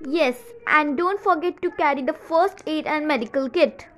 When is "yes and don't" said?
0.00-1.18